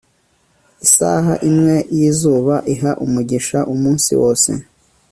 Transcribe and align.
Isaha 0.85 1.33
imwe 1.49 1.75
yizuba 1.97 2.55
iha 2.73 2.91
umugisha 3.05 3.59
umunsi 3.73 4.11
wose 4.21 4.51